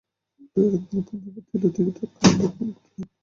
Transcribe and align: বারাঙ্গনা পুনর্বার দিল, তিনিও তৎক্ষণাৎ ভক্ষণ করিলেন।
বারাঙ্গনা 0.53 1.01
পুনর্বার 1.07 1.43
দিল, 1.53 1.63
তিনিও 1.75 1.93
তৎক্ষণাৎ 1.97 2.35
ভক্ষণ 2.39 2.69
করিলেন। 2.77 3.07